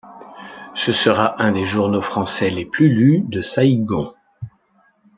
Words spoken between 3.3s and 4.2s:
Saïgon.